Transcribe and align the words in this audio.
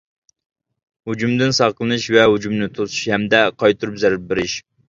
ھۇجۇمدىن 1.09 1.53
ساقلىنىش 1.59 2.07
ۋە 2.17 2.25
ھۇجۇمنى 2.31 2.71
توسۇش، 2.79 3.05
ھەمدە 3.15 3.43
قايتۇرۇپ 3.63 4.05
زەربە 4.07 4.31
بېرىش. 4.35 4.61